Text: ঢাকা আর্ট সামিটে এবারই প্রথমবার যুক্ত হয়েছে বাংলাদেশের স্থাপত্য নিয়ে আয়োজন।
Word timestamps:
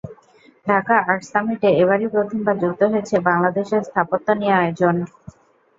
ঢাকা 0.67 0.95
আর্ট 1.03 1.23
সামিটে 1.31 1.69
এবারই 1.81 2.07
প্রথমবার 2.13 2.55
যুক্ত 2.63 2.81
হয়েছে 2.91 3.15
বাংলাদেশের 3.27 3.81
স্থাপত্য 3.87 4.27
নিয়ে 4.39 4.57
আয়োজন। 4.61 4.95